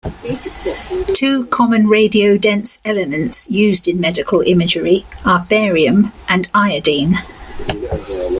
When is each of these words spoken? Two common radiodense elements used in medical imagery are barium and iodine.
Two 1.13 1.45
common 1.51 1.85
radiodense 1.85 2.81
elements 2.83 3.51
used 3.51 3.87
in 3.87 3.99
medical 3.99 4.41
imagery 4.41 5.05
are 5.23 5.45
barium 5.47 6.11
and 6.27 6.49
iodine. 6.55 7.19